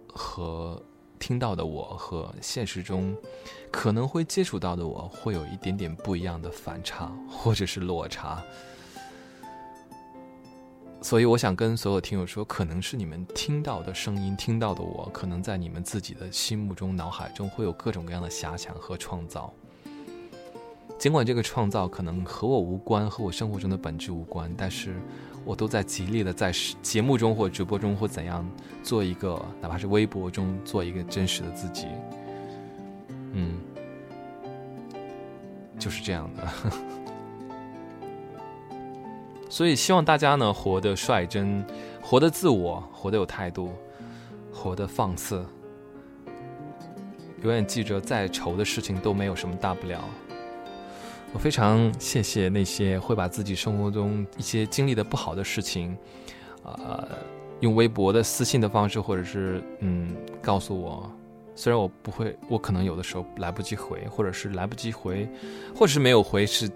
[0.09, 0.83] 和
[1.19, 3.17] 听到的我和现实中
[3.71, 8.43] 可能会接触到的我，会有一点点不一样的反差或者是落差。
[11.03, 19.53] 所以我想跟所有听友说，可能是你们听到的声音，听到的我，可能在你们自己的心目中、脑海中会有各种各样的遐想和创造。
[20.99, 24.97] 尽管这个创造可能和我无关，和我生活中的本质无关，但是
[25.45, 26.51] 我都在极力的在
[26.83, 28.45] 节目中或直播中或怎样
[28.83, 31.87] 做一个，哪怕是微博中做一个真实的自己。
[33.33, 33.59] 嗯，
[35.79, 36.49] 就是这样的。
[39.49, 41.65] 所以希望大家呢活得率真，
[42.03, 43.73] 活得自我，活得有态度，
[44.53, 45.45] 活得放肆。
[47.43, 50.03] 永远记着，再愁的事情都没有什么大不了。
[51.33, 55.97] 我非常谢谢那些会把自己生活中一些经历的不好的事情，
[56.63, 57.07] 呃，
[57.61, 61.11] 用微博的私信的方式，或者是嗯告诉我。
[61.55, 65.29] 虽然我不会，我可能有的时候来不及回，或者是来不及回，
[65.75, 66.71] 或者是没有回，是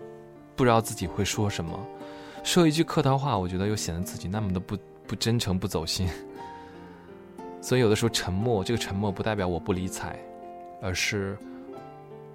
[0.54, 1.78] 不知道自己会说什么。
[2.50, 4.76] 说一句客套话，我觉得又显得自己那么的不
[5.06, 6.08] 不真诚、不走心。
[7.62, 10.18] 所以有的时候沉默，这个沉默不代表我不理睬，
[10.82, 11.38] 而是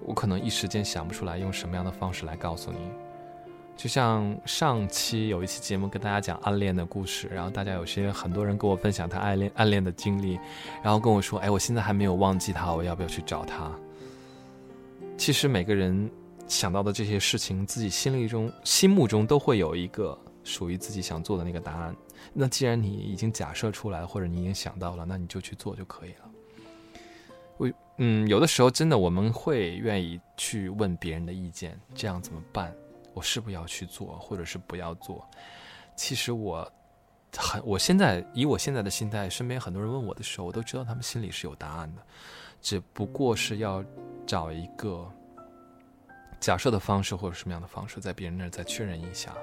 [0.06, 2.78] 我可能一时间想不出来用什么样的方式来告诉你。
[3.76, 10.40] 就像上期有一期节目跟大家讲暗恋的故事，然后大家有些很多人跟我分享他暗恋暗恋的经历，
[10.82, 13.70] 然后跟我说：“哎，我现在还没有忘记他，我要不要去找他？”
[15.18, 16.10] 其实每个人。
[16.48, 21.94] 想到的这些事情，自己心里中、心目中都会有一个属于自己想做的那个答案。
[22.32, 26.30] 那既然你已经假设出来或者你已经想到了，那你就去做就可以了。
[27.56, 32.74] 我嗯，有的时候真的我们会愿意去问别人的意见，这样怎么办？
[33.12, 35.26] 我是不是要去做，或者是不要做？
[35.96, 36.70] 其实我
[37.36, 42.02] 很，我现在以我现在的心态，身边很多人问我的时候，我都知道他们心里是有答案的，
[42.60, 43.84] 只不过是要
[44.24, 45.10] 找一个。
[46.40, 49.34] 假设的方式或者什么样的方式，在别人那儿再确认一下。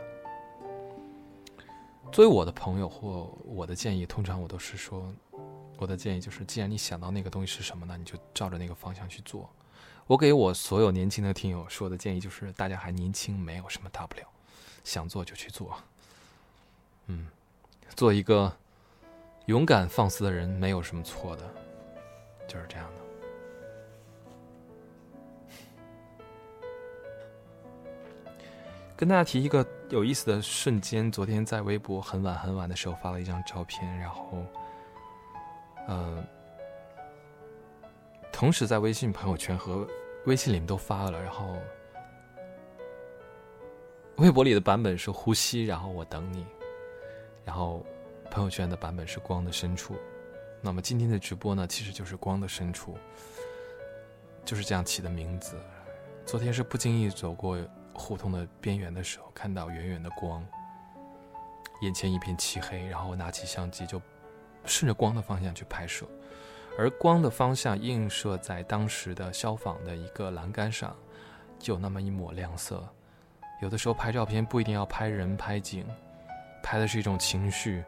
[2.12, 5.12] 作为我的朋友或我的建议，通常我都是说，
[5.78, 9.50] 我的建议就是，既然你想到那个东西是什么呢，你就照着那个方向去做。
[10.06, 14.28] 我给我所有年轻的听友说的建议就是，大家还年轻，没有什么大不了，
[14.84, 15.76] 想做就去做。
[17.08, 17.28] 嗯，
[17.96, 18.56] 做一个
[19.48, 21.44] 勇敢放肆的人，没有什么错的，
[22.48, 23.03] 就是这样的。
[28.96, 34.46] 跟大家提一个有意思的瞬间，昨天在微博很晚很晚的时候发了一张照片，然后，
[35.88, 36.24] 呃，
[38.32, 39.88] 同时在微信朋友圈和
[40.26, 41.56] 微信里面都发了，然后，
[44.18, 46.46] 微博里的版本是呼吸，然后我等你，
[47.44, 47.84] 然后
[48.30, 49.96] 朋友圈的版本是光的深处，
[50.62, 52.96] 那么今天的直播呢，其实就是光的深处，
[54.46, 55.60] 就是这样起的名字。
[56.26, 57.58] 昨天是不经意走过。
[57.94, 60.46] 胡同的边缘的时候，看到远远的光，
[61.82, 64.02] 眼前一片漆黑，然后我拿起相机就
[64.66, 66.06] 顺着光的方向去拍摄，
[66.78, 70.96] 而光的方向映射在当时的消防的一个栏杆上，
[71.60, 72.88] 就有那么一抹亮色。
[73.62, 75.86] 有的时候拍照片不一定要拍人拍景，
[76.62, 77.84] 拍的是一种情绪，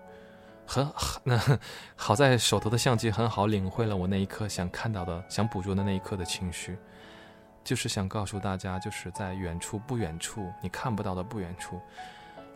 [0.65, 1.59] 很 好那
[1.95, 6.77] 好在手头的相机很好领会了我那一刻想看到的、想捕捉的那一刻的情绪。
[7.65, 11.81] 就是想告诉大家，就是在远处不远处，你看不到的不远处，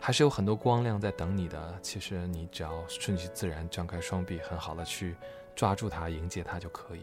[0.00, 1.76] 还是有很多光亮在等你的。
[1.82, 5.16] 其实你只要顺其自然，张开双臂，很好的去
[5.56, 7.00] 抓住它，迎接它就可以。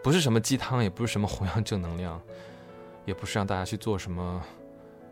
[0.00, 2.22] 不是什么鸡汤，也不是什么弘扬正能量，
[3.04, 4.44] 也不是让大家去做什么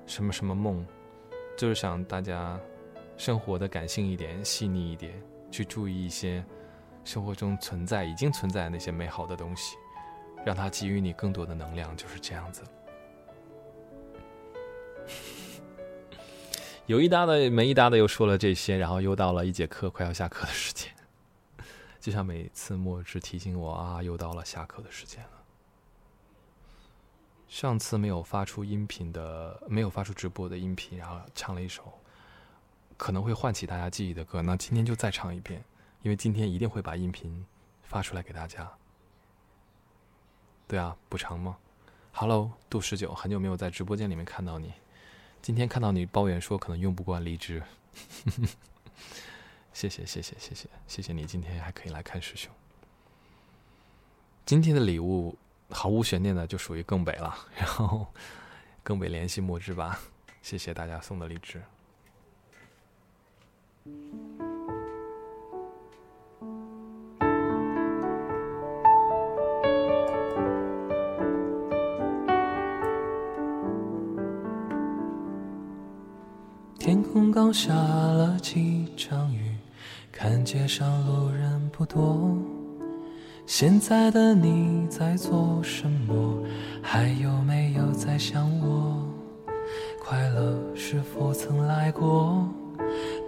[0.06, 0.86] 什么什么梦，
[1.56, 2.56] 就是想大家
[3.16, 5.12] 生活的感性一点、细腻一点，
[5.50, 6.44] 去注意一些
[7.04, 9.76] 生活中存在、已经存在的那些美好的东西。
[10.44, 12.62] 让他给予你更多的能量，就是这样子。
[16.86, 20.92] 有一搭的没一搭的又说了这些，然后又到了一节课快要下课的时间，
[22.00, 25.30] 就像每次末日提醒我啊，又到了下课的时间了。
[27.46, 31.92] 上次没有发出音频的，没有发出直播的音频，然后唱了一首
[32.96, 35.64] 可能会唤起大家记忆的歌，那今天就再唱一遍，
[36.02, 37.44] 因为今天一定会把音频
[37.82, 38.70] 发出来给大家。
[40.70, 41.56] 对啊，补偿吗
[42.12, 44.72] ？Hello，杜十九，很久没有在直播间里面看到你，
[45.42, 47.60] 今天看到你抱怨说可能用不惯荔枝，
[49.74, 52.52] 谢谢谢谢谢谢谢谢你今天还可以来看师兄。
[54.46, 55.36] 今天的礼物
[55.70, 58.06] 毫无悬念的就属于更北了，然后
[58.84, 59.98] 更北联系墨汁吧，
[60.40, 61.60] 谢谢大家送的荔枝。
[76.90, 79.54] 天空刚下了几场雨，
[80.10, 82.36] 看街上路人不多。
[83.46, 86.42] 现在的你在做什么？
[86.82, 89.06] 还有没有在想我？
[90.04, 92.44] 快乐是否曾来过？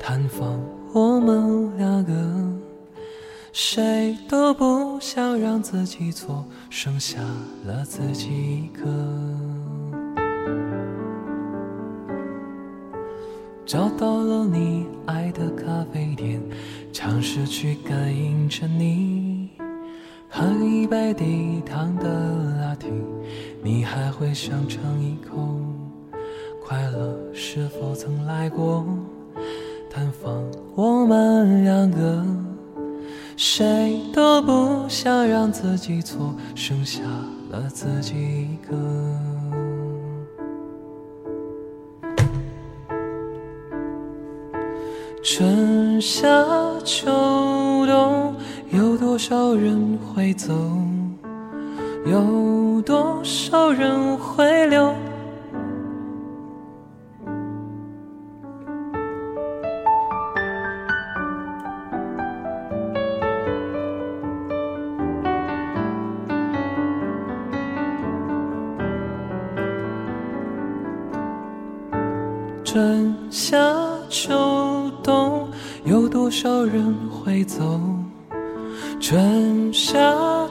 [0.00, 0.60] 探访
[0.92, 2.12] 我们两个，
[3.52, 7.20] 谁都不想让自己错，剩下
[7.64, 9.51] 了自己一个。
[13.64, 16.42] 找到了你爱的咖啡店，
[16.92, 19.50] 尝试去感应着你，
[20.28, 22.08] 喝一杯低糖的
[22.58, 22.90] 拿铁，
[23.62, 25.56] 你还会想尝一口？
[26.64, 28.84] 快乐是否曾来过？
[29.90, 30.32] 探访
[30.74, 32.24] 我们两个，
[33.36, 37.02] 谁都不想让自己错，剩下
[37.50, 39.31] 了自己一个。
[45.24, 46.26] 春夏
[46.84, 47.06] 秋
[47.86, 48.34] 冬，
[48.72, 50.52] 有多少人会走？
[52.04, 54.92] 有多少人会留？
[72.64, 73.56] 春夏
[74.08, 75.48] 秋冬，
[75.84, 77.80] 有多少人会走？
[79.00, 79.98] 春夏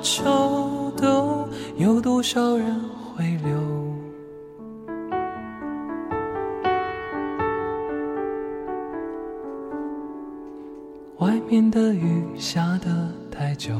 [0.01, 1.47] 秋冬，
[1.77, 2.79] 有多少人
[3.15, 3.57] 会留？
[11.19, 13.73] 外面的雨下得太久，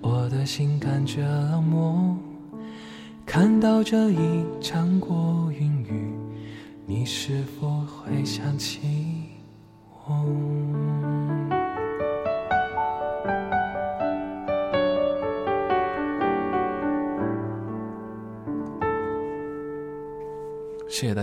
[0.00, 2.16] 我的心感觉冷漠。
[3.24, 6.14] 看到这一场过云雨。
[6.88, 8.78] 你是否会想起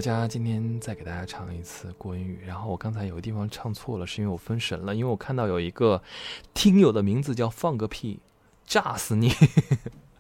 [0.04, 2.42] 家，今天再给大家唱一次《过云雨》。
[2.46, 6.04] 然后我刚才有个地方唱错了，是因为我分神了，因为我看到有一个
[6.54, 8.20] 听友的名字叫“放个屁，
[8.66, 9.32] 炸死你”，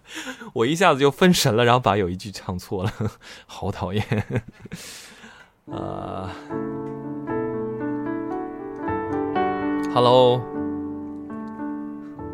[0.56, 2.94] 我一下子就分神了，然后把有一句唱错了，
[3.46, 4.06] 好讨厌。
[5.68, 6.30] 呃
[9.94, 10.42] ，Hello，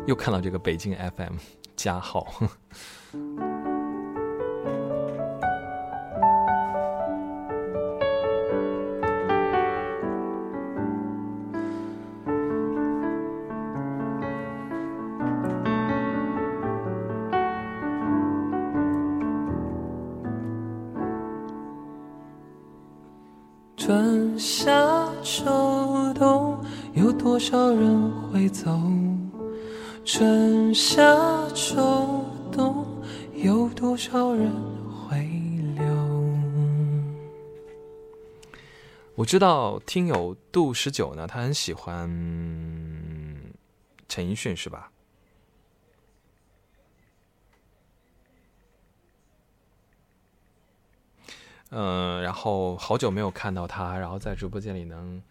[0.06, 1.34] 又看到这个北京 FM
[1.74, 2.32] 加号。
[23.90, 25.44] 春夏秋
[26.14, 26.64] 冬，
[26.94, 28.70] 有多少人会走？
[30.04, 31.02] 春夏
[31.56, 32.86] 秋冬，
[33.34, 34.48] 有多少人
[34.86, 35.18] 会
[35.74, 35.84] 留？
[39.16, 42.08] 我知道听友杜十九呢，他很喜欢
[44.08, 44.92] 陈奕迅，是吧？
[51.70, 55.22] 嗯，然后好久没有看到他，然后在直播间里能，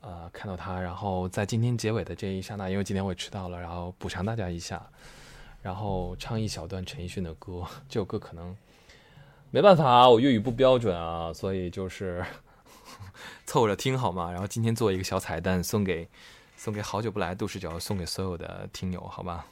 [0.00, 4.84] 呃，看到他，然后在今天结尾的这一刹那，因为今天我也迟到了，然后补偿大家一下，
[5.62, 8.56] 然后唱一小段陈奕迅的歌，这首歌可能
[9.52, 12.24] 没办法，我粤语不标准啊，所以就是
[13.46, 14.32] 凑合着听好吗？
[14.32, 16.08] 然后今天做一个小彩蛋，送给
[16.56, 19.46] 送给好久不来杜十九，送给所有的听友，好吧？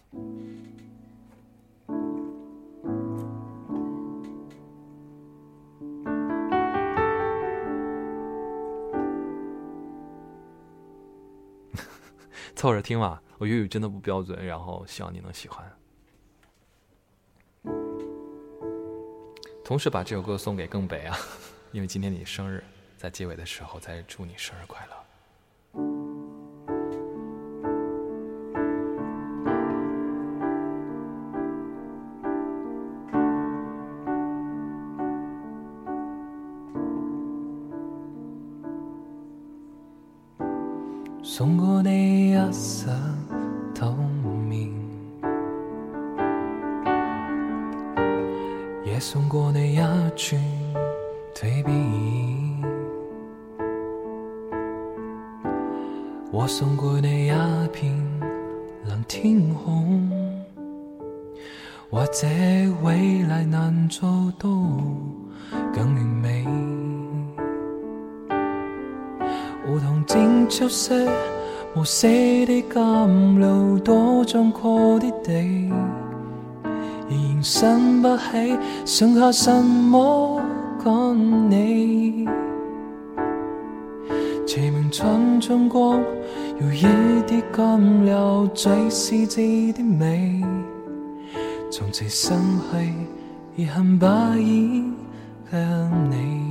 [12.60, 15.64] 凑着听吧，我粤语真的不标准，然后希望你能喜欢。
[19.64, 21.16] 同时把这首歌送给更北啊，
[21.72, 22.62] 因为今天你生日，
[22.98, 24.99] 在结尾的时候再祝你生日快乐。
[41.22, 42.90] 送过你一色
[43.74, 43.94] 透
[44.48, 44.72] 明，
[48.86, 49.78] 也送过你一
[50.16, 50.42] 串
[51.34, 51.76] 蜕变。
[56.32, 57.94] 我送过你一片
[58.86, 60.10] 蓝天空，
[61.90, 62.26] 或者
[62.82, 64.48] 未来难做到
[65.72, 66.79] 更完美。
[70.10, 70.94] 梧桐剪出色
[71.76, 72.08] 无死
[72.46, 75.70] 的甘露，多壮阔的地，
[77.08, 80.42] 仍想不起剩下什么
[80.84, 82.26] 赶你。
[84.46, 86.00] 齐名春春光，
[86.60, 86.84] 有一
[87.28, 89.40] 啲干了最细致
[89.72, 90.44] 的美。
[91.70, 92.36] 从此生
[92.72, 94.06] 去遗憾不
[94.36, 94.82] 已
[95.52, 96.49] 向你。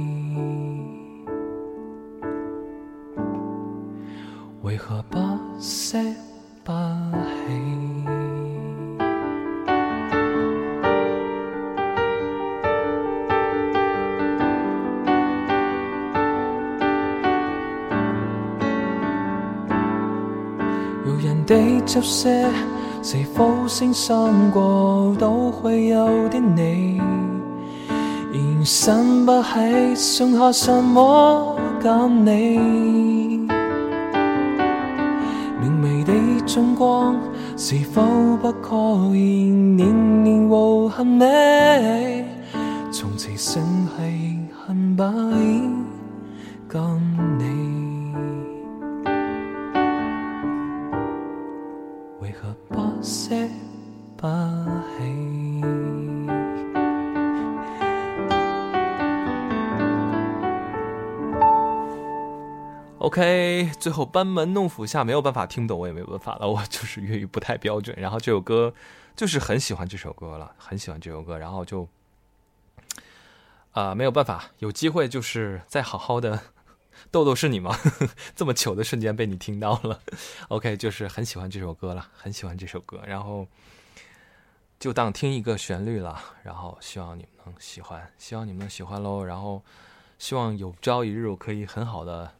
[21.89, 22.29] 人的执色，
[23.01, 24.15] 是否星闪
[24.51, 27.01] 过都会有的你？
[28.31, 33.47] 仍想不起剩下什么感你。
[35.59, 36.13] 明媚的
[36.45, 37.15] 春光，
[37.57, 38.03] 是否
[38.39, 38.75] 不可
[39.15, 39.49] 以？
[39.49, 42.23] 年年无憾美，
[42.91, 43.63] 从此剩
[43.97, 44.37] 系
[44.67, 45.63] 恨不已
[63.80, 67.95] 最后班门弄斧下没有办法听懂，我也没办法了， 我就是粤语不太标准。
[67.99, 68.73] 然后这首歌
[69.15, 71.88] 就是很喜欢这首歌了，很喜欢这首歌，然后就
[73.71, 76.41] 啊、没有办法，有机会就是再好好的。
[77.11, 77.77] 豆豆是你吗？
[78.36, 80.01] 这么糗的瞬间被你听到了。
[80.49, 83.47] OK，就是很喜欢这首歌了，很喜欢这首歌，然后
[84.80, 86.19] 就当听一个旋律了。
[86.43, 89.23] 然后希望你们能喜欢，希望你们能喜欢喽。
[89.23, 89.63] 然后
[90.17, 92.34] 希望有朝一日我可以很好的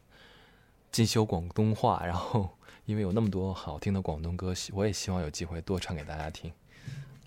[0.90, 6.52] 进修广东话，然后 因为有那么多好听的广东歌，希我也希望有机会多唱给大家听。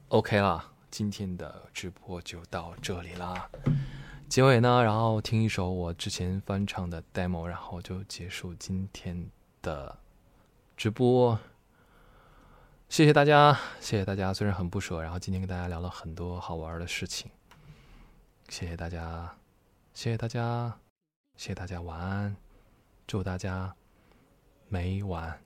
[0.09, 3.49] OK 啦，今天的直播就到这里啦。
[4.29, 9.29] 结尾呢，然后听一首我之前翻唱的 demo，然后就结束今天
[9.61, 9.97] 的
[10.75, 11.39] 直播。
[12.89, 17.31] 谢谢大家，谢谢大家，虽然很不舍，然后今天跟大家聊了很多好玩的事情。
[18.49, 19.35] 谢谢大家，
[19.93, 20.79] 谢谢大家，
[21.37, 22.35] 谢谢大家，晚安。
[23.05, 23.73] 祝大家
[24.69, 25.39] 每晚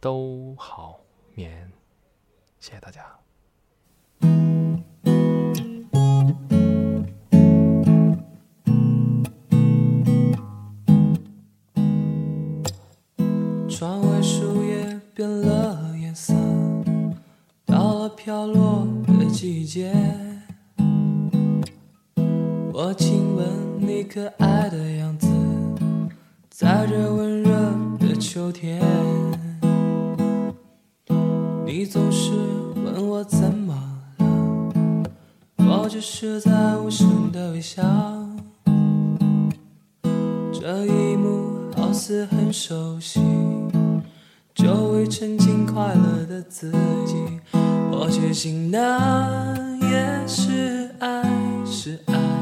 [0.00, 0.98] 都好
[1.34, 1.70] 眠，
[2.58, 3.04] 谢谢大家。
[13.68, 16.32] 窗外树叶变了颜色，
[17.64, 19.92] 到了飘落的季节。
[22.72, 23.46] 我亲吻
[23.78, 25.23] 你可爱的样子，
[26.56, 27.50] 在这温热
[27.98, 28.80] 的秋天。
[31.66, 32.30] 你总是
[32.76, 33.74] 问我怎么
[34.18, 35.04] 了，
[35.66, 37.82] 我只是在无声的微笑。
[40.52, 43.20] 这一幕好似很熟悉，
[44.54, 46.70] 久未沉浸快乐的自
[47.04, 47.16] 己，
[47.90, 51.28] 我确信那也是爱，
[51.66, 52.33] 是爱。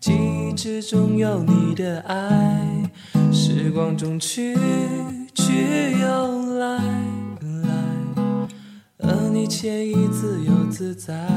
[0.00, 2.90] 记忆之中有你的爱，
[3.30, 4.56] 时光中去
[5.34, 6.78] 去又来
[7.42, 7.68] 来，
[9.00, 11.28] 而你惬意自由自在。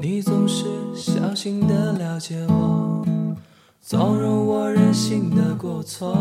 [0.00, 3.04] 你总是小心的了解我，
[3.82, 6.16] 纵容我任性的过错。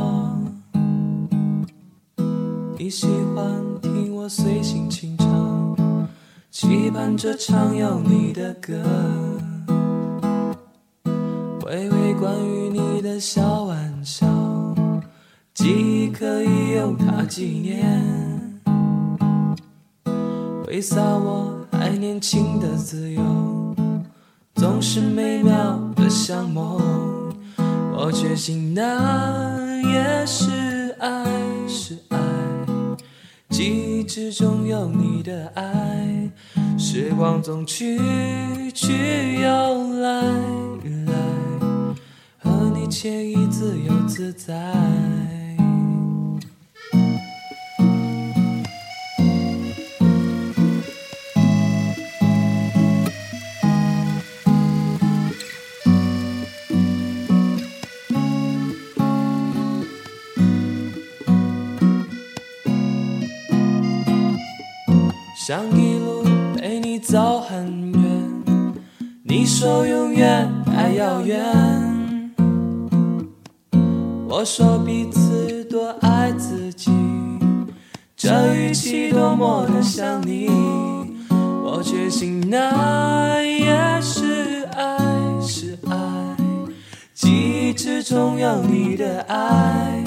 [2.86, 5.76] 你喜欢听我随性轻唱，
[6.52, 8.74] 期盼着唱有你的歌，
[11.64, 14.28] 回味关于你的小玩笑，
[15.56, 18.62] 记忆可以用它纪念。
[20.64, 23.24] 挥洒我还年轻的自由，
[24.54, 26.80] 总是美妙的像梦。
[27.98, 30.65] 我确信那也是
[34.16, 34.66] 始终。
[34.66, 36.32] 有你的爱，
[36.78, 38.00] 时光总去
[38.74, 40.22] 去又来
[41.06, 41.14] 来，
[42.38, 45.35] 和你惬意自由自在。
[65.48, 66.24] 想一路
[66.58, 68.04] 陪你走很远，
[69.22, 71.40] 你说永远太遥远。
[74.28, 76.90] 我说彼此多爱自己，
[78.18, 80.50] 这语气多么的像你。
[81.64, 84.98] 我确信那也是爱，
[85.40, 86.36] 是爱。
[87.14, 90.04] 记忆之中有你的爱，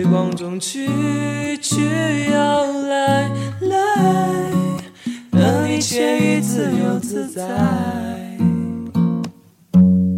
[0.00, 0.88] 时光中去
[1.60, 1.76] 去
[2.32, 3.28] 又来
[3.60, 4.50] 来，
[5.30, 7.46] 和你惬意自由自在。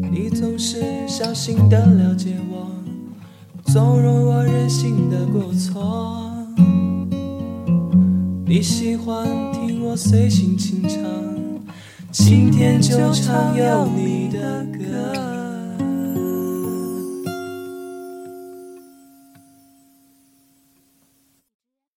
[0.09, 2.71] 你总是小心的了解我，
[3.73, 6.33] 纵容我任性的过错。
[8.47, 11.01] 你喜欢听我随性轻唱，
[12.13, 15.42] 晴天就唱有你的歌。